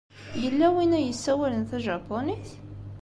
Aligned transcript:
Yella 0.41 0.67
win 0.75 0.97
ay 0.97 1.05
yessawalen 1.07 1.63
tajapunit? 1.69 2.47